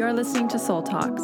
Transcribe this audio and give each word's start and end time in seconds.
You're 0.00 0.14
listening 0.14 0.48
to 0.48 0.58
Soul 0.58 0.82
Talks, 0.82 1.20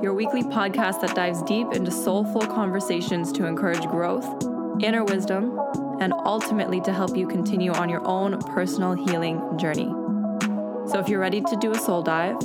your 0.00 0.14
weekly 0.14 0.44
podcast 0.44 1.00
that 1.00 1.16
dives 1.16 1.42
deep 1.42 1.72
into 1.72 1.90
soulful 1.90 2.42
conversations 2.42 3.32
to 3.32 3.46
encourage 3.46 3.84
growth, 3.88 4.24
inner 4.80 5.02
wisdom, 5.02 5.58
and 5.98 6.12
ultimately 6.24 6.80
to 6.82 6.92
help 6.92 7.16
you 7.16 7.26
continue 7.26 7.72
on 7.72 7.88
your 7.88 8.06
own 8.06 8.38
personal 8.42 8.92
healing 8.92 9.58
journey. 9.58 9.88
So 10.88 11.00
if 11.00 11.08
you're 11.08 11.18
ready 11.18 11.40
to 11.40 11.56
do 11.56 11.72
a 11.72 11.78
soul 11.80 12.00
dive, 12.00 12.38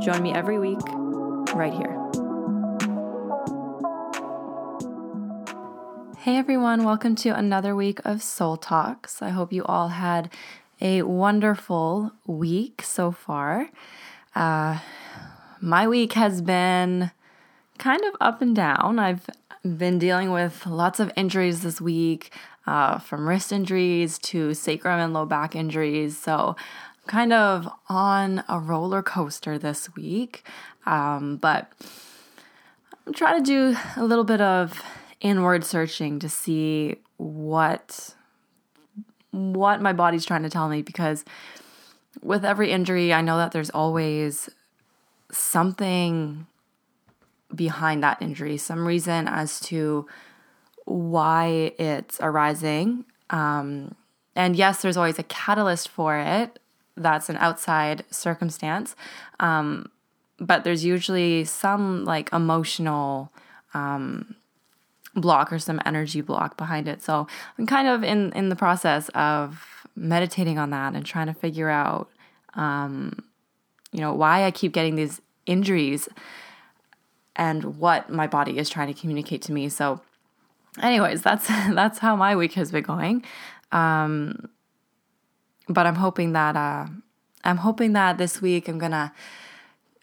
join 0.00 0.22
me 0.22 0.32
every 0.32 0.58
week 0.58 0.80
right 1.52 1.74
here. 1.74 1.92
Hey 6.20 6.38
everyone, 6.38 6.84
welcome 6.84 7.16
to 7.16 7.36
another 7.36 7.76
week 7.76 8.00
of 8.06 8.22
Soul 8.22 8.56
Talks. 8.56 9.20
I 9.20 9.28
hope 9.28 9.52
you 9.52 9.62
all 9.64 9.88
had 9.88 10.30
a 10.80 11.02
wonderful 11.02 12.12
week 12.26 12.80
so 12.80 13.10
far. 13.12 13.68
Uh, 14.34 14.78
my 15.62 15.86
week 15.86 16.14
has 16.14 16.42
been 16.42 17.12
kind 17.78 18.02
of 18.04 18.16
up 18.20 18.42
and 18.42 18.54
down. 18.54 18.98
I've 18.98 19.30
been 19.62 19.98
dealing 19.98 20.32
with 20.32 20.66
lots 20.66 20.98
of 20.98 21.12
injuries 21.16 21.62
this 21.62 21.80
week, 21.80 22.32
uh, 22.66 22.98
from 22.98 23.28
wrist 23.28 23.52
injuries 23.52 24.18
to 24.18 24.54
sacrum 24.54 24.98
and 24.98 25.12
low 25.12 25.24
back 25.24 25.54
injuries. 25.54 26.18
So, 26.18 26.56
kind 27.06 27.32
of 27.32 27.68
on 27.88 28.44
a 28.48 28.58
roller 28.58 29.02
coaster 29.02 29.58
this 29.58 29.94
week. 29.94 30.44
Um, 30.84 31.36
but 31.36 31.72
I'm 33.06 33.12
trying 33.14 33.42
to 33.42 33.44
do 33.44 33.76
a 33.96 34.04
little 34.04 34.24
bit 34.24 34.40
of 34.40 34.82
inward 35.20 35.64
searching 35.64 36.18
to 36.18 36.28
see 36.28 36.96
what 37.16 38.14
what 39.30 39.80
my 39.80 39.92
body's 39.92 40.26
trying 40.26 40.42
to 40.42 40.50
tell 40.50 40.68
me 40.68 40.82
because 40.82 41.24
with 42.20 42.44
every 42.44 42.70
injury, 42.70 43.14
I 43.14 43.22
know 43.22 43.38
that 43.38 43.52
there's 43.52 43.70
always 43.70 44.50
something 45.32 46.46
behind 47.54 48.02
that 48.02 48.20
injury, 48.22 48.56
some 48.56 48.86
reason 48.86 49.26
as 49.28 49.60
to 49.60 50.06
why 50.84 51.72
it's 51.78 52.18
arising. 52.20 53.04
Um, 53.30 53.94
and 54.34 54.56
yes, 54.56 54.82
there's 54.82 54.96
always 54.96 55.18
a 55.18 55.24
catalyst 55.24 55.88
for 55.88 56.16
it. 56.16 56.58
That's 56.96 57.28
an 57.28 57.36
outside 57.36 58.04
circumstance. 58.10 58.94
Um, 59.40 59.90
but 60.38 60.64
there's 60.64 60.84
usually 60.84 61.44
some 61.44 62.04
like 62.04 62.32
emotional 62.32 63.32
um, 63.74 64.34
block 65.14 65.52
or 65.52 65.58
some 65.58 65.80
energy 65.84 66.20
block 66.20 66.56
behind 66.56 66.88
it. 66.88 67.02
So 67.02 67.26
I'm 67.58 67.66
kind 67.66 67.88
of 67.88 68.02
in, 68.02 68.32
in 68.32 68.48
the 68.48 68.56
process 68.56 69.08
of 69.10 69.86
meditating 69.94 70.58
on 70.58 70.70
that 70.70 70.94
and 70.94 71.04
trying 71.04 71.26
to 71.26 71.34
figure 71.34 71.68
out, 71.68 72.10
um, 72.54 73.22
you 73.92 74.00
know, 74.00 74.12
why 74.12 74.44
I 74.44 74.50
keep 74.50 74.72
getting 74.72 74.96
these 74.96 75.20
injuries 75.46 76.08
and 77.36 77.78
what 77.78 78.10
my 78.10 78.26
body 78.26 78.58
is 78.58 78.68
trying 78.68 78.92
to 78.92 78.98
communicate 78.98 79.42
to 79.42 79.52
me. 79.52 79.68
So, 79.68 80.00
anyways, 80.80 81.22
that's 81.22 81.46
that's 81.48 81.98
how 81.98 82.16
my 82.16 82.34
week 82.36 82.54
has 82.54 82.72
been 82.72 82.82
going. 82.82 83.24
Um, 83.70 84.48
but 85.68 85.86
I'm 85.86 85.96
hoping 85.96 86.32
that 86.32 86.56
uh, 86.56 86.86
I'm 87.44 87.58
hoping 87.58 87.92
that 87.92 88.18
this 88.18 88.40
week 88.42 88.68
I'm 88.68 88.78
gonna 88.78 89.12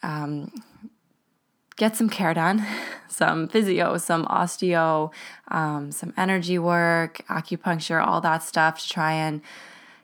um, 0.02 0.52
get 1.76 1.96
some 1.96 2.08
care 2.08 2.34
done, 2.34 2.66
some 3.08 3.48
physio, 3.48 3.96
some 3.96 4.24
osteo, 4.26 5.12
um, 5.48 5.92
some 5.92 6.12
energy 6.16 6.58
work, 6.58 7.22
acupuncture, 7.28 8.04
all 8.04 8.20
that 8.20 8.42
stuff 8.42 8.80
to 8.82 8.88
try 8.88 9.12
and 9.12 9.40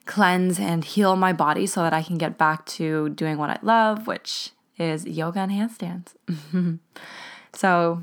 cleanse 0.06 0.58
and 0.58 0.84
heal 0.84 1.16
my 1.16 1.32
body 1.32 1.66
so 1.66 1.82
that 1.82 1.92
I 1.92 2.02
can 2.02 2.16
get 2.16 2.38
back 2.38 2.64
to 2.66 3.10
doing 3.10 3.38
what 3.38 3.50
I 3.50 3.58
love, 3.62 4.06
which 4.06 4.50
is 4.78 5.04
yoga 5.04 5.40
and 5.40 5.52
handstands. 5.52 6.78
so, 7.52 8.02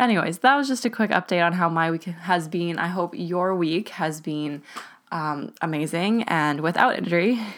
anyways, 0.00 0.38
that 0.38 0.56
was 0.56 0.68
just 0.68 0.84
a 0.84 0.90
quick 0.90 1.10
update 1.10 1.44
on 1.44 1.52
how 1.52 1.68
my 1.68 1.90
week 1.90 2.04
has 2.04 2.48
been. 2.48 2.78
I 2.78 2.88
hope 2.88 3.14
your 3.14 3.54
week 3.54 3.90
has 3.90 4.20
been 4.20 4.62
um, 5.12 5.52
amazing 5.60 6.24
and 6.24 6.60
without 6.60 6.98
injury. 6.98 7.38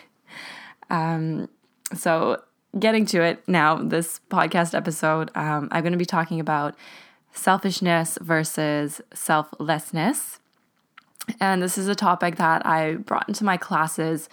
Um, 0.92 1.48
so, 1.94 2.42
getting 2.76 3.06
to 3.06 3.22
it 3.22 3.46
now, 3.46 3.76
this 3.76 4.20
podcast 4.28 4.74
episode, 4.74 5.30
um, 5.36 5.68
I'm 5.70 5.84
going 5.84 5.92
to 5.92 5.98
be 5.98 6.04
talking 6.04 6.40
about 6.40 6.74
selfishness 7.32 8.18
versus 8.20 9.00
selflessness. 9.14 10.40
And 11.38 11.62
this 11.62 11.78
is 11.78 11.88
a 11.88 11.94
topic 11.94 12.36
that 12.36 12.64
I 12.66 12.94
brought 12.94 13.28
into 13.28 13.44
my 13.44 13.56
classes 13.56 14.28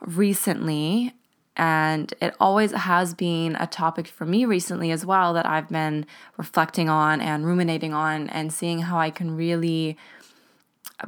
recently. 0.00 1.14
And 1.56 2.12
it 2.20 2.34
always 2.40 2.72
has 2.72 3.14
been 3.14 3.56
a 3.56 3.66
topic 3.66 4.06
for 4.06 4.24
me 4.24 4.44
recently 4.44 4.90
as 4.90 5.04
well 5.04 5.34
that 5.34 5.46
I've 5.46 5.68
been 5.68 6.06
reflecting 6.38 6.88
on 6.88 7.20
and 7.20 7.44
ruminating 7.44 7.92
on 7.92 8.28
and 8.30 8.52
seeing 8.52 8.80
how 8.80 8.98
I 8.98 9.10
can 9.10 9.36
really 9.36 9.98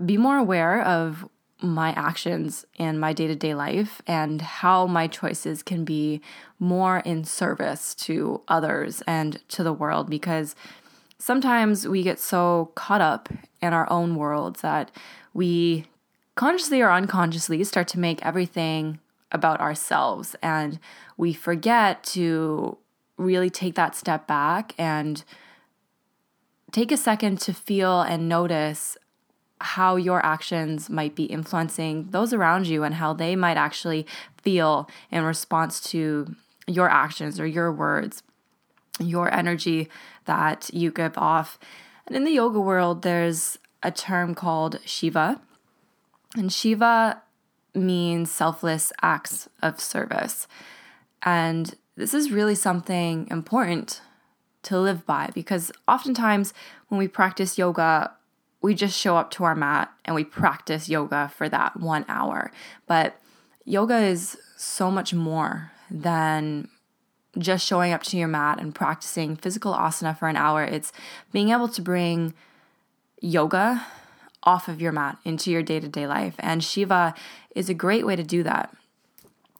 be 0.05 0.17
more 0.17 0.37
aware 0.37 0.83
of 0.83 1.27
my 1.61 1.93
actions 1.93 2.67
in 2.77 2.99
my 2.99 3.13
day 3.13 3.27
to 3.27 3.35
day 3.35 3.55
life 3.55 4.03
and 4.07 4.43
how 4.43 4.87
my 4.87 5.07
choices 5.07 5.63
can 5.63 5.85
be 5.85 6.21
more 6.59 6.99
in 6.99 7.25
service 7.25 7.95
to 7.95 8.43
others 8.49 9.03
and 9.07 9.47
to 9.49 9.63
the 9.63 9.73
world 9.73 10.11
because 10.11 10.55
sometimes 11.25 11.89
we 11.89 12.03
get 12.03 12.21
so 12.21 12.71
caught 12.75 13.01
up 13.01 13.31
in 13.63 13.73
our 13.73 13.91
own 13.91 14.15
worlds 14.15 14.61
that 14.61 14.91
we 15.33 15.87
consciously 16.35 16.83
or 16.83 16.93
unconsciously 16.93 17.65
start 17.65 17.89
to 17.89 17.99
make 17.99 18.23
everything 18.27 18.99
about 19.33 19.59
ourselves 19.59 20.37
and 20.43 20.79
we 21.17 21.33
forget 21.33 22.05
to 22.05 22.77
really 23.17 23.49
take 23.49 23.75
that 23.75 23.97
step 23.97 24.27
back 24.27 24.75
and 24.77 25.25
take 26.73 26.93
a 26.93 26.97
second 26.97 27.41
to 27.41 27.55
feel 27.55 28.03
and 28.03 28.29
notice 28.29 28.99
how 29.63 29.97
your 29.97 30.23
actions 30.27 30.91
might 30.91 31.15
be 31.15 31.25
influencing 31.25 32.07
those 32.11 32.35
around 32.35 32.67
you 32.67 32.83
and 32.85 32.97
how 32.97 33.15
they 33.15 33.35
might 33.35 33.57
actually 33.57 34.07
feel 34.43 34.87
in 35.11 35.23
response 35.23 35.81
to 35.81 36.37
your 36.67 36.91
actions 36.91 37.41
or 37.41 37.47
your 37.47 37.73
words, 37.73 38.23
your 39.01 39.33
energy 39.33 39.89
that 40.27 40.71
you 40.73 40.91
give 40.91 41.17
off. 41.19 41.59
And 42.07 42.17
in 42.17 42.25
the 42.25 42.33
yoga 42.33 42.61
world, 42.61 43.03
there's 43.03 43.59
a 43.83 43.91
term 43.91 44.35
called 44.35 44.79
Seva. 44.87 45.41
And 46.37 46.51
Seva 46.51 47.21
means 47.75 48.31
selfless 48.31 48.93
acts 49.03 49.49
of 49.63 49.81
service. 49.81 50.47
And 51.23 51.75
this 51.97 52.15
is 52.15 52.31
really 52.31 52.55
something 52.55 53.29
important 53.31 54.01
to 54.65 54.79
live 54.79 55.05
by 55.07 55.31
because 55.35 55.71
oftentimes 55.87 56.55
when 56.89 56.99
we 56.99 57.09
practice 57.09 57.59
yoga, 57.59 58.13
we 58.63 58.75
just 58.75 58.99
show 58.99 59.17
up 59.17 59.31
to 59.33 59.45
our 59.45 59.55
mat 59.55 59.93
and 60.05 60.15
we 60.15 60.25
practice 60.25 60.89
yoga 60.89 61.31
for 61.37 61.49
that 61.49 61.79
one 61.79 62.05
hour. 62.09 62.51
But 62.87 63.21
yoga 63.65 63.99
is 63.99 64.39
so 64.57 64.91
much 64.91 65.13
more 65.13 65.73
than 65.91 66.69
just 67.39 67.67
showing 67.67 67.93
up 67.93 68.03
to 68.05 68.17
your 68.17 68.29
mat 68.29 68.61
and 68.61 68.75
practicing 68.75 69.37
physical 69.37 69.73
asana 69.75 70.17
for 70.19 70.29
an 70.29 70.37
hour. 70.37 70.65
It's 70.65 70.93
being 71.33 71.51
able 71.51 71.69
to 71.69 71.83
bring 71.83 72.35
yoga 73.21 73.87
off 74.43 74.69
of 74.69 74.81
your 74.81 74.93
mat 74.93 75.19
into 75.25 75.51
your 75.51 75.63
day 75.63 75.81
to 75.81 75.89
day 75.89 76.07
life. 76.07 76.35
And 76.39 76.61
Seva 76.61 77.17
is 77.55 77.69
a 77.69 77.75
great 77.75 78.07
way 78.07 78.17
to 78.17 78.23
do 78.23 78.43
that. 78.43 78.75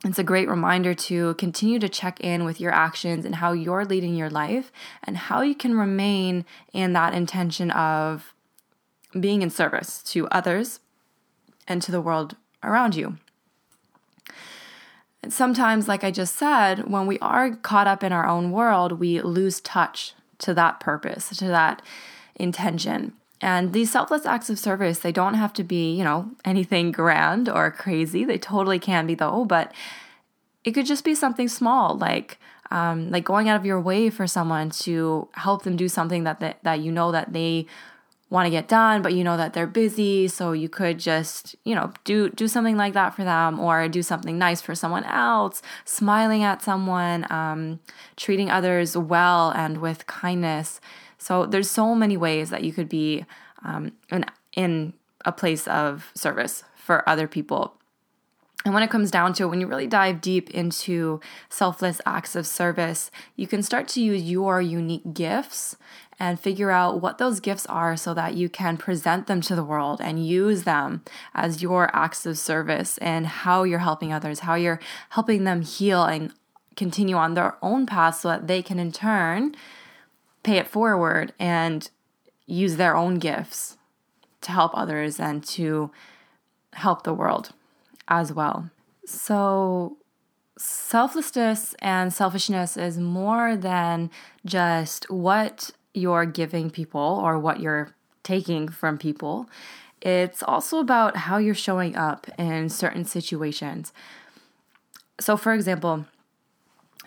It's 0.05 0.19
a 0.19 0.25
great 0.25 0.49
reminder 0.49 0.93
to 0.93 1.33
continue 1.35 1.79
to 1.79 1.89
check 1.89 2.21
in 2.21 2.45
with 2.45 2.61
your 2.61 2.73
actions 2.73 3.25
and 3.25 3.37
how 3.37 3.53
you're 3.53 3.87
leading 3.87 4.15
your 4.15 4.29
life 4.29 4.71
and 5.03 5.17
how 5.17 5.41
you 5.41 5.55
can 5.55 5.79
remain 5.79 6.45
in 6.75 6.93
that 6.93 7.15
intention 7.15 7.71
of 7.71 8.35
being 9.19 9.41
in 9.41 9.49
service 9.49 10.03
to 10.03 10.29
others 10.29 10.81
and 11.67 11.81
to 11.81 11.91
the 11.91 12.03
world 12.03 12.37
around 12.63 12.95
you. 12.95 13.17
And 15.25 15.33
sometimes, 15.33 15.89
like 15.89 16.05
I 16.05 16.11
just 16.11 16.37
said, 16.37 16.87
when 16.87 17.07
we 17.07 17.19
are 17.21 17.57
caught 17.57 17.87
up 17.87 18.05
in 18.05 18.13
our 18.13 18.27
own 18.27 18.51
world, 18.53 19.01
we 19.01 19.23
lose 19.23 19.59
touch 19.59 20.13
to 20.41 20.53
that 20.53 20.81
purpose, 20.81 21.35
to 21.39 21.47
that 21.47 21.81
intention. 22.35 23.15
And 23.41 23.73
these 23.73 23.91
selfless 23.91 24.27
acts 24.27 24.51
of 24.51 24.59
service, 24.59 24.99
they 24.99 25.13
don't 25.13 25.33
have 25.33 25.55
to 25.55 25.65
be, 25.65 25.95
you 25.95 26.05
know, 26.05 26.29
anything 26.45 26.93
grand 26.93 27.49
or 27.49 27.71
crazy. 27.71 28.27
They 28.27 28.37
totally 28.37 28.79
can 28.79 29.07
be 29.07 29.15
though, 29.15 29.47
but 29.47 29.73
it 30.63 30.73
could 30.73 30.85
just 30.85 31.05
be 31.05 31.15
something 31.15 31.49
small, 31.49 31.97
like 31.97 32.39
um, 32.71 33.11
like 33.11 33.25
going 33.25 33.49
out 33.49 33.57
of 33.57 33.65
your 33.65 33.81
way 33.81 34.11
for 34.11 34.27
someone 34.27 34.69
to 34.85 35.29
help 35.33 35.63
them 35.63 35.75
do 35.75 35.89
something 35.89 36.25
that 36.25 36.41
that, 36.41 36.63
that 36.65 36.81
you 36.81 36.93
know 36.93 37.13
that 37.13 37.33
they 37.33 37.65
want 38.31 38.47
to 38.47 38.51
get 38.51 38.67
done 38.67 39.03
but 39.03 39.13
you 39.13 39.23
know 39.23 39.37
that 39.37 39.53
they're 39.53 39.67
busy 39.67 40.27
so 40.27 40.53
you 40.53 40.69
could 40.69 40.99
just 40.99 41.55
you 41.65 41.75
know 41.75 41.93
do 42.05 42.31
do 42.31 42.49
something 42.49 42.77
like 42.77 42.93
that 42.95 43.15
for 43.15 43.23
them 43.23 43.61
or 43.61 43.87
do 43.89 44.03
something 44.03 44.39
nice 44.39 44.61
for 44.61 44.75
someone 44.75 45.05
else 45.05 45.63
smiling 45.85 46.43
at 46.43 46.63
someone 46.63 47.27
um, 47.31 47.81
treating 48.17 48.51
others 48.51 48.97
well 48.97 49.51
and 49.51 49.79
with 49.79 50.07
kindness. 50.07 50.81
So 51.19 51.47
there's 51.47 51.71
so 51.71 51.95
many 51.95 52.17
ways 52.17 52.51
that 52.51 52.65
you 52.65 52.73
could 52.73 52.89
be 52.89 53.25
um, 53.65 53.93
in, 54.11 54.25
in 54.55 54.93
a 55.25 55.33
place 55.33 55.67
of 55.69 56.11
service 56.15 56.65
for 56.77 57.09
other 57.09 57.27
people 57.27 57.79
And 58.65 58.73
when 58.73 58.83
it 58.83 58.91
comes 58.91 59.11
down 59.11 59.35
to 59.35 59.45
it, 59.45 59.49
when 59.49 59.61
you 59.61 59.67
really 59.67 59.87
dive 59.87 60.23
deep 60.23 60.51
into 60.51 61.21
selfless 61.51 62.01
acts 62.07 62.35
of 62.35 62.47
service, 62.47 63.11
you 63.37 63.47
can 63.47 63.63
start 63.63 63.89
to 63.89 64.01
use 64.01 64.23
your 64.23 64.61
unique 64.63 65.13
gifts 65.13 65.77
and 66.19 66.41
figure 66.41 66.71
out 66.71 67.03
what 67.03 67.19
those 67.19 67.41
gifts 67.41 67.67
are 67.67 67.95
so 67.97 68.15
that 68.15 68.35
you 68.35 68.49
can 68.49 68.79
present 68.79 69.27
them 69.27 69.43
to 69.43 69.55
the 69.55 69.65
world 69.65 70.01
and 70.01 70.27
use 70.27 70.63
them 70.63 71.03
as 71.35 71.61
your 71.61 71.95
acts 71.95 72.25
of 72.25 72.39
service 72.39 72.97
and 72.99 73.27
how 73.27 73.65
you're 73.65 73.81
helping 73.81 74.13
others, 74.13 74.41
how 74.41 74.55
you're 74.55 74.81
helping 75.11 75.45
them 75.45 75.61
heal 75.61 76.05
and 76.05 76.33
continue 76.75 77.17
on 77.17 77.35
their 77.35 77.57
own 77.61 77.85
path 77.85 78.17
so 78.17 78.29
that 78.29 78.47
they 78.47 78.63
can 78.63 78.79
in 78.79 78.93
turn 78.93 79.55
pay 80.43 80.57
it 80.57 80.69
forward 80.69 81.33
and 81.39 81.91
use 82.47 82.77
their 82.77 82.97
own 82.97 83.19
gifts 83.19 83.77
to 84.41 84.53
help 84.53 84.73
others 84.75 85.21
and 85.21 85.45
to 85.45 85.91
help 86.73 87.03
the 87.03 87.15
world 87.15 87.53
as 88.09 88.33
well. 88.33 88.71
So, 89.07 89.99
selflessness 90.57 91.75
and 91.81 92.13
selfishness 92.13 92.77
is 92.77 92.99
more 92.99 93.57
than 93.57 94.11
just 94.47 95.11
what 95.11 95.71
you're 95.93 96.27
giving 96.27 96.71
people 96.71 97.21
or 97.23 97.39
what 97.39 97.61
you're 97.61 97.95
taking 98.23 98.69
from 98.69 98.99
people. 98.99 99.49
It's 100.01 100.43
also 100.43 100.79
about 100.79 101.17
how 101.17 101.39
you're 101.39 101.55
showing 101.55 101.97
up 101.97 102.27
in 102.39 102.69
certain 102.69 103.05
situations. 103.05 103.93
So, 105.21 105.37
for 105.37 105.55
example, 105.55 106.07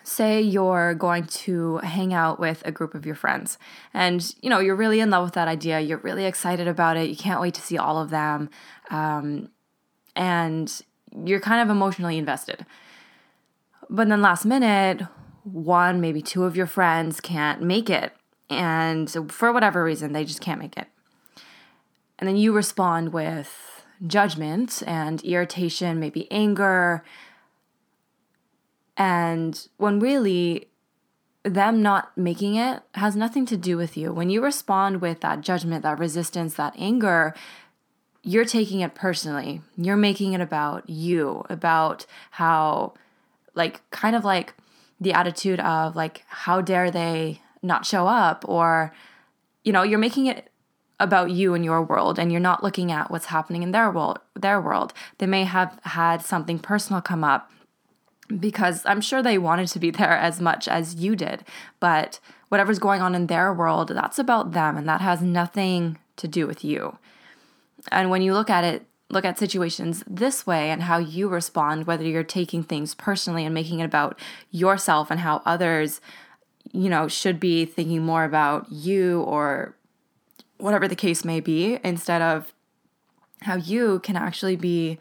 say 0.07 0.41
you're 0.41 0.93
going 0.95 1.25
to 1.25 1.77
hang 1.79 2.13
out 2.13 2.39
with 2.39 2.61
a 2.65 2.71
group 2.71 2.95
of 2.95 3.05
your 3.05 3.13
friends 3.13 3.57
and 3.93 4.33
you 4.41 4.49
know 4.49 4.59
you're 4.59 4.75
really 4.75 5.01
in 5.01 5.09
love 5.09 5.25
with 5.25 5.33
that 5.33 5.49
idea 5.49 5.81
you're 5.81 5.97
really 5.97 6.23
excited 6.23 6.65
about 6.65 6.95
it 6.95 7.09
you 7.09 7.15
can't 7.15 7.41
wait 7.41 7.53
to 7.53 7.61
see 7.61 7.77
all 7.77 8.01
of 8.01 8.09
them 8.09 8.49
um, 8.89 9.49
and 10.17 10.81
you're 11.23 11.39
kind 11.39 11.61
of 11.61 11.69
emotionally 11.69 12.17
invested. 12.17 12.65
But 13.89 14.09
then 14.09 14.21
last 14.21 14.43
minute 14.43 15.03
one 15.43 16.01
maybe 16.01 16.21
two 16.21 16.43
of 16.43 16.57
your 16.57 16.65
friends 16.65 17.21
can't 17.21 17.61
make 17.61 17.89
it. 17.89 18.11
And 18.49 19.31
for 19.31 19.53
whatever 19.53 19.83
reason 19.83 20.11
they 20.11 20.25
just 20.25 20.41
can't 20.41 20.59
make 20.59 20.75
it. 20.75 20.87
And 22.19 22.27
then 22.27 22.35
you 22.35 22.51
respond 22.51 23.13
with 23.13 23.85
judgment 24.05 24.83
and 24.85 25.23
irritation 25.23 25.99
maybe 25.99 26.29
anger. 26.31 27.03
And 28.97 29.67
when 29.77 29.99
really 29.99 30.67
them 31.43 31.81
not 31.81 32.17
making 32.17 32.55
it 32.55 32.81
has 32.95 33.15
nothing 33.15 33.45
to 33.45 33.55
do 33.55 33.77
with 33.77 33.95
you. 33.95 34.11
When 34.11 34.29
you 34.29 34.43
respond 34.43 34.99
with 34.99 35.21
that 35.21 35.41
judgment, 35.41 35.83
that 35.83 35.99
resistance, 35.99 36.55
that 36.55 36.75
anger, 36.77 37.33
you're 38.27 38.45
taking 38.45 38.81
it 38.81 38.93
personally. 38.93 39.61
You're 39.77 39.97
making 39.97 40.33
it 40.33 40.41
about 40.41 40.89
you, 40.89 41.45
about 41.49 42.05
how, 42.31 42.93
like, 43.55 43.89
kind 43.89 44.15
of 44.15 44.25
like 44.25 44.53
the 44.99 45.13
attitude 45.13 45.59
of, 45.59 45.95
like, 45.95 46.23
how 46.27 46.61
dare 46.61 46.91
they 46.91 47.41
not 47.61 47.85
show 47.85 48.07
up? 48.07 48.43
Or, 48.47 48.93
you 49.63 49.71
know, 49.71 49.83
you're 49.83 49.99
making 49.99 50.27
it 50.27 50.49
about 50.99 51.31
you 51.31 51.53
and 51.53 51.63
your 51.63 51.81
world 51.81 52.19
and 52.19 52.31
you're 52.31 52.41
not 52.41 52.63
looking 52.63 52.91
at 52.91 53.11
what's 53.11 53.27
happening 53.27 53.61
in 53.61 53.69
their 53.69 53.91
world 53.91 54.17
their 54.33 54.59
world 54.59 54.93
they 55.19 55.27
may 55.27 55.43
have 55.43 55.79
had 55.83 56.23
something 56.23 56.57
personal 56.57 57.03
come 57.03 57.23
up 57.23 57.51
because 58.27 58.85
I'm 58.85 59.01
sure 59.01 59.21
they 59.21 59.37
wanted 59.37 59.67
to 59.69 59.79
be 59.79 59.91
there 59.91 60.17
as 60.17 60.41
much 60.41 60.67
as 60.67 60.95
you 60.95 61.15
did. 61.15 61.43
But 61.79 62.19
whatever's 62.49 62.79
going 62.79 63.01
on 63.01 63.15
in 63.15 63.27
their 63.27 63.53
world, 63.53 63.89
that's 63.89 64.19
about 64.19 64.51
them 64.51 64.77
and 64.77 64.87
that 64.87 65.01
has 65.01 65.21
nothing 65.21 65.97
to 66.17 66.27
do 66.27 66.47
with 66.47 66.63
you. 66.63 66.97
And 67.91 68.09
when 68.09 68.21
you 68.21 68.33
look 68.33 68.49
at 68.49 68.63
it, 68.63 68.85
look 69.09 69.25
at 69.25 69.39
situations 69.39 70.03
this 70.05 70.45
way 70.45 70.69
and 70.69 70.83
how 70.83 70.97
you 70.97 71.29
respond, 71.29 71.87
whether 71.87 72.03
you're 72.03 72.23
taking 72.23 72.63
things 72.63 72.93
personally 72.93 73.45
and 73.45 73.53
making 73.53 73.79
it 73.79 73.85
about 73.85 74.19
yourself 74.51 75.09
and 75.09 75.21
how 75.21 75.41
others, 75.45 76.01
you 76.73 76.89
know, 76.89 77.07
should 77.07 77.39
be 77.39 77.65
thinking 77.65 78.03
more 78.03 78.23
about 78.25 78.69
you 78.71 79.21
or 79.21 79.75
whatever 80.57 80.87
the 80.87 80.95
case 80.95 81.23
may 81.23 81.39
be, 81.39 81.79
instead 81.83 82.21
of 82.21 82.53
how 83.41 83.55
you 83.55 83.99
can 83.99 84.15
actually 84.15 84.55
be 84.55 84.97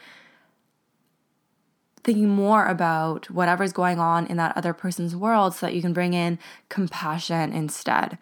thinking 2.04 2.28
more 2.28 2.66
about 2.66 3.28
whatever's 3.30 3.72
going 3.72 3.98
on 3.98 4.26
in 4.26 4.36
that 4.36 4.56
other 4.56 4.72
person's 4.72 5.16
world 5.16 5.54
so 5.54 5.66
that 5.66 5.74
you 5.74 5.82
can 5.82 5.92
bring 5.92 6.14
in 6.14 6.38
compassion 6.68 7.52
instead. 7.52 8.16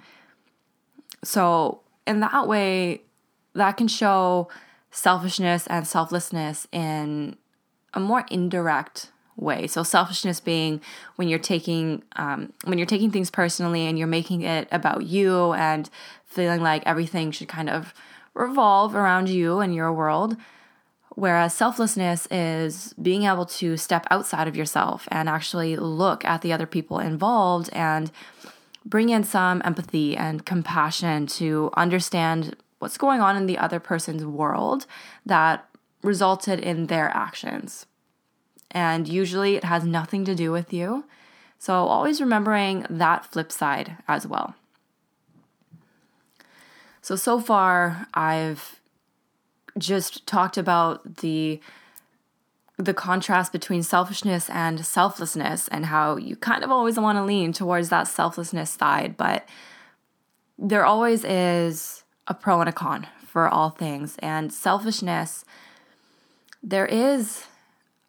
So, 1.23 1.83
in 2.07 2.21
that 2.21 2.49
way, 2.49 3.03
that 3.55 3.77
can 3.77 3.89
show 3.89 4.49
selfishness 4.91 5.67
and 5.67 5.87
selflessness 5.87 6.67
in 6.73 7.37
a 7.93 8.01
more 8.01 8.25
indirect 8.31 9.11
way. 9.37 9.67
So 9.67 9.83
selfishness 9.83 10.41
being 10.41 10.81
when 11.17 11.29
you're 11.29 11.39
taking 11.39 12.03
um, 12.17 12.53
when 12.65 12.79
you're 12.79 12.87
taking 12.87 13.11
things 13.11 13.31
personally 13.31 13.87
and 13.87 13.99
you're 13.99 14.07
making 14.07 14.43
it 14.43 14.69
about 14.71 15.05
you 15.05 15.53
and 15.55 15.91
feeling 16.25 16.63
like 16.63 16.83
everything 16.87 17.31
should 17.31 17.49
kind 17.49 17.69
of 17.69 17.93
revolve 18.35 18.95
around 18.95 19.29
you 19.29 19.61
and 19.61 19.75
your 19.75 19.93
world. 19.93 20.37
Whereas 21.17 21.55
selflessness 21.55 22.27
is 22.31 22.93
being 23.01 23.23
able 23.23 23.47
to 23.47 23.77
step 23.77 24.05
outside 24.11 24.49
of 24.49 24.57
yourself 24.57 25.07
and 25.13 25.29
actually 25.29 25.77
look 25.77 26.25
at 26.25 26.43
the 26.43 26.53
other 26.53 26.67
people 26.67 26.99
involved 26.99 27.71
and 27.73 28.11
bring 28.85 29.11
in 29.11 29.23
some 29.23 29.63
empathy 29.65 30.17
and 30.17 30.45
compassion 30.45 31.27
to 31.27 31.71
understand 31.77 32.57
what's 32.85 32.99
going 32.99 33.23
on 33.23 33.35
in 33.35 33.47
the 33.47 33.57
other 33.57 33.81
person's 33.81 34.27
world 34.27 34.85
that 35.25 35.67
resulted 36.03 36.61
in 36.61 36.89
their 36.89 37.09
actions. 37.09 37.87
And 38.71 39.09
usually 39.09 39.57
it 39.57 39.65
has 39.65 39.85
nothing 39.85 40.27
to 40.27 40.35
do 40.35 40.53
with 40.53 40.71
you. 40.71 41.05
So 41.59 41.73
always 41.87 42.21
remembering 42.21 42.85
that 42.91 43.25
flip 43.25 43.51
side 43.51 43.97
as 44.07 44.27
well. 44.27 44.55
So, 47.01 47.17
so 47.17 47.41
far, 47.41 48.07
I've 48.13 48.81
just 49.79 50.27
talked 50.27 50.59
about 50.59 51.17
the 51.17 51.61
the 52.77 52.93
contrast 52.93 53.53
between 53.53 53.83
selfishness 53.83 54.51
and 54.51 54.85
selflessness 54.85 55.69
and 55.69 55.87
how 55.87 56.17
you 56.17 56.35
kind 56.37 56.65
of 56.65 56.71
always 56.71 56.99
want 56.99 57.17
to 57.17 57.25
lean 57.25 57.53
towards 57.53 57.89
that 57.89 58.09
selflessness 58.09 58.71
side, 58.71 59.17
but 59.17 59.49
there 60.59 60.85
always 60.85 61.25
is 61.25 62.04
a 62.27 62.35
pro 62.35 62.61
and 62.61 62.69
a 62.69 62.73
con 62.73 63.07
for 63.27 63.49
all 63.49 63.71
things. 63.71 64.17
And 64.21 64.53
selfishness, 64.53 65.45
there 66.63 66.87
is 66.87 67.47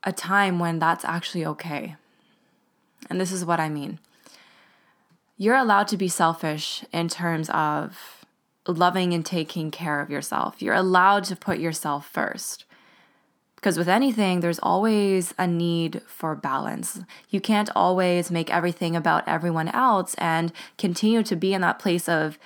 a 0.03 0.13
time 0.13 0.59
when 0.59 0.79
that's 0.79 1.03
actually 1.03 1.45
okay. 1.45 1.95
And 3.09 3.19
this 3.19 3.31
is 3.31 3.45
what 3.45 3.59
I 3.59 3.69
mean. 3.69 3.99
You're 5.37 5.55
allowed 5.55 5.87
to 5.89 5.97
be 5.97 6.07
selfish 6.07 6.85
in 6.93 7.09
terms 7.09 7.49
of 7.49 8.25
loving 8.67 9.13
and 9.13 9.25
taking 9.25 9.69
care 9.69 9.99
of 9.99 10.09
yourself. 10.09 10.61
You're 10.61 10.73
allowed 10.73 11.25
to 11.25 11.35
put 11.35 11.59
yourself 11.59 12.07
first. 12.07 12.65
Because 13.55 13.77
with 13.77 13.89
anything, 13.89 14.39
there's 14.39 14.59
always 14.59 15.33
a 15.39 15.47
need 15.47 16.01
for 16.05 16.35
balance. 16.35 16.99
You 17.29 17.41
can't 17.41 17.69
always 17.75 18.29
make 18.29 18.53
everything 18.53 18.95
about 18.95 19.27
everyone 19.27 19.69
else 19.69 20.13
and 20.19 20.51
continue 20.77 21.23
to 21.23 21.35
be 21.35 21.53
in 21.53 21.61
that 21.61 21.79
place 21.79 22.07
of 22.07 22.37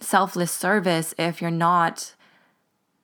selfless 0.00 0.50
service 0.50 1.14
if 1.18 1.40
you're 1.40 1.50
not 1.50 2.14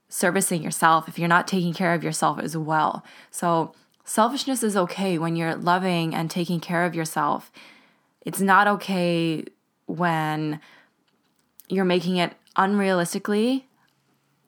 servicing 0.09 0.63
yourself, 0.63 1.09
if 1.09 1.19
you're 1.19 1.29
not 1.29 1.47
taking 1.47 1.75
care 1.75 1.95
of 1.95 2.03
yourself 2.03 2.39
as 2.39 2.57
well. 2.57 3.05
So, 3.31 3.75
selfishness 4.05 4.63
is 4.63 4.77
okay 4.77 5.19
when 5.19 5.37
you're 5.37 5.55
loving 5.55 6.15
and 6.15 6.31
taking 6.31 6.61
care 6.61 6.85
of 6.85 6.95
yourself. 6.95 7.51
It's 8.23 8.41
not 8.41 8.67
okay 8.67 9.45
when 9.87 10.61
you're 11.69 11.85
making 11.85 12.17
it 12.17 12.35
unrealistically 12.57 13.65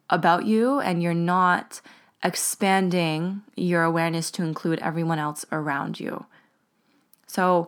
about 0.09 0.45
you 0.45 0.79
and 0.79 1.03
you're 1.03 1.13
not 1.13 1.81
expanding 2.23 3.41
your 3.55 3.83
awareness 3.83 4.31
to 4.31 4.43
include 4.43 4.79
everyone 4.79 5.19
else 5.19 5.45
around 5.51 5.99
you. 5.99 6.25
So, 7.27 7.67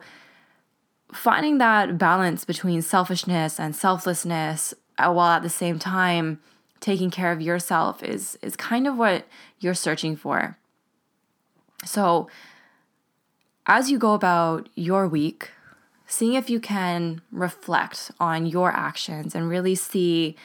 finding 1.13 1.57
that 1.57 1.97
balance 1.97 2.45
between 2.45 2.81
selfishness 2.81 3.59
and 3.59 3.75
selflessness 3.75 4.73
while 4.97 5.31
at 5.31 5.43
the 5.43 5.49
same 5.49 5.79
time 5.79 6.39
taking 6.79 7.11
care 7.11 7.31
of 7.31 7.41
yourself 7.41 8.03
is 8.03 8.37
is 8.41 8.55
kind 8.55 8.87
of 8.87 8.97
what 8.97 9.25
you're 9.59 9.73
searching 9.73 10.15
for. 10.15 10.57
So, 11.85 12.27
as 13.65 13.89
you 13.89 13.97
go 13.97 14.13
about 14.13 14.69
your 14.75 15.07
week, 15.07 15.49
seeing 16.05 16.33
if 16.33 16.49
you 16.49 16.59
can 16.59 17.21
reflect 17.31 18.11
on 18.19 18.45
your 18.45 18.71
actions 18.71 19.33
and 19.33 19.49
really 19.49 19.75
see 19.75 20.35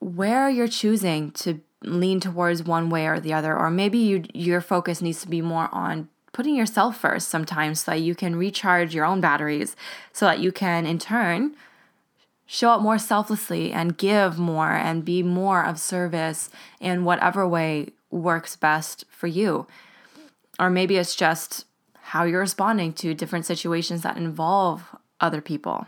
where 0.00 0.48
you're 0.48 0.68
choosing 0.68 1.30
to 1.32 1.60
lean 1.82 2.20
towards 2.20 2.62
one 2.62 2.88
way 2.88 3.06
or 3.06 3.20
the 3.20 3.32
other 3.32 3.56
or 3.56 3.70
maybe 3.70 3.98
you 3.98 4.24
your 4.32 4.60
focus 4.60 5.02
needs 5.02 5.20
to 5.20 5.28
be 5.28 5.42
more 5.42 5.68
on 5.70 6.08
putting 6.34 6.54
yourself 6.54 6.98
first 6.98 7.28
sometimes 7.28 7.80
so 7.80 7.92
that 7.92 8.00
you 8.00 8.14
can 8.14 8.36
recharge 8.36 8.94
your 8.94 9.06
own 9.06 9.22
batteries 9.22 9.74
so 10.12 10.26
that 10.26 10.40
you 10.40 10.52
can 10.52 10.84
in 10.84 10.98
turn 10.98 11.54
show 12.44 12.70
up 12.70 12.82
more 12.82 12.98
selflessly 12.98 13.72
and 13.72 13.96
give 13.96 14.38
more 14.38 14.72
and 14.72 15.04
be 15.04 15.22
more 15.22 15.64
of 15.64 15.80
service 15.80 16.50
in 16.80 17.04
whatever 17.04 17.48
way 17.48 17.88
works 18.10 18.56
best 18.56 19.06
for 19.08 19.26
you 19.26 19.66
Or 20.58 20.70
maybe 20.70 20.96
it's 20.96 21.16
just 21.16 21.66
how 22.12 22.24
you're 22.24 22.40
responding 22.40 22.92
to 22.94 23.14
different 23.14 23.46
situations 23.46 24.02
that 24.02 24.16
involve 24.16 24.94
other 25.20 25.40
people. 25.40 25.86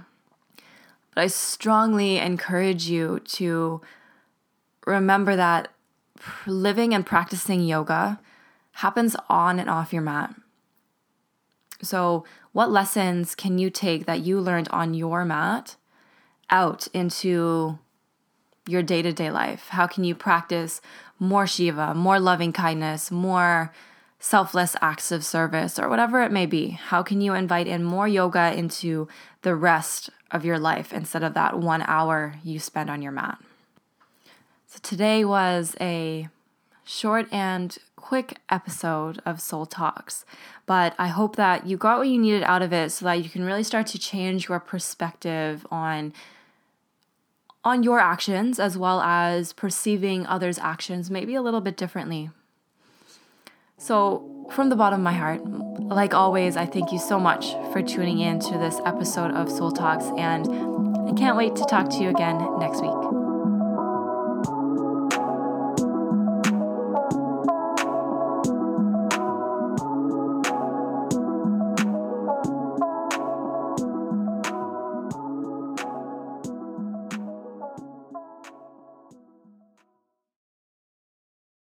But 1.15 1.25
I 1.25 1.27
strongly 1.29 2.19
encourage 2.19 2.89
you 2.89 3.21
to 3.21 3.81
remember 4.87 5.37
that 5.37 5.69
living 6.47 6.95
and 6.95 7.05
practicing 7.05 7.61
yoga 7.61 8.19
happens 8.77 9.17
on 9.31 9.59
and 9.59 9.71
off 9.71 9.91
your 9.91 10.03
mat. 10.03 10.35
So, 11.81 12.25
what 12.53 12.71
lessons 12.71 13.35
can 13.35 13.57
you 13.57 13.71
take 13.71 14.05
that 14.05 14.21
you 14.21 14.39
learned 14.39 14.69
on 14.71 14.93
your 14.93 15.25
mat 15.25 15.77
out 16.51 16.87
into 16.93 17.79
your 18.67 18.83
day 18.83 19.01
to 19.01 19.13
day 19.15 19.31
life? 19.31 19.69
How 19.69 19.87
can 19.87 20.05
you 20.05 20.15
practice 20.15 20.83
more 21.19 21.45
Seva, 21.45 21.97
more 21.97 22.21
loving 22.21 22.53
kindness, 22.53 23.11
more 23.11 23.73
selfless 24.19 24.77
acts 24.83 25.11
of 25.11 25.25
service, 25.25 25.79
or 25.79 25.89
whatever 25.89 26.23
it 26.23 26.33
may 26.33 26.45
be? 26.45 26.71
How 26.71 27.03
can 27.03 27.23
you 27.23 27.33
invite 27.33 27.67
in 27.67 27.83
more 27.83 28.07
yoga 28.09 28.53
into 28.55 29.09
the 29.41 29.55
rest 29.55 30.11
of 30.31 30.45
your 30.45 30.59
life 30.59 30.93
instead 30.93 31.23
of 31.23 31.33
that 31.33 31.59
one 31.59 31.83
hour 31.87 32.35
you 32.45 32.59
spend 32.59 32.91
on 32.91 33.01
your 33.01 33.13
mat? 33.13 33.39
So, 34.67 34.79
today 34.83 35.25
was 35.25 35.75
a 35.81 36.29
short 36.85 37.27
and 37.33 37.79
quick 37.97 38.39
episode 38.49 39.21
of 39.27 39.41
Soul 39.41 39.67
Talks, 39.67 40.25
but 40.67 40.95
I 40.99 41.09
hope 41.09 41.37
that 41.37 41.67
you 41.67 41.77
got 41.77 41.99
what 41.99 42.09
you 42.09 42.19
needed 42.19 42.43
out 42.45 42.63
of 42.63 42.73
it 42.73 42.93
so 42.93 43.05
that 43.07 43.23
you 43.23 43.29
can 43.29 43.45
really 43.45 43.63
start 43.63 43.87
to 43.89 43.99
change 43.99 44.49
your 44.49 44.61
perspective 44.61 45.67
on 45.71 46.13
on 47.65 47.83
your 47.83 47.99
actions 47.99 48.61
as 48.61 48.79
well 48.79 49.01
as 49.01 49.53
perceiving 49.53 50.25
others' 50.27 50.59
actions 50.59 51.11
maybe 51.11 51.35
a 51.35 51.43
little 51.43 51.61
bit 51.61 51.77
differently. 51.77 52.31
So, 53.77 54.47
from 54.53 54.69
the 54.69 54.77
bottom 54.77 55.01
of 55.01 55.05
my 55.05 55.13
heart, 55.13 55.45
like 55.81 56.15
always, 56.15 56.57
I 56.57 56.65
thank 56.65 56.93
you 56.93 56.99
so 56.99 57.19
much 57.19 57.53
for 57.73 57.83
tuning 57.83 58.21
in 58.21 58.39
to 58.39 58.57
this 58.57 58.81
episode 58.87 59.33
of 59.33 59.51
Soul 59.51 59.73
Talks, 59.73 60.07
and 60.17 60.47
I 61.09 61.13
can't 61.13 61.37
wait 61.37 61.57
to 61.57 61.65
talk 61.65 61.91
to 61.91 61.97
you 61.97 62.11
again 62.11 62.39
next 62.59 62.81
week. 62.81 63.26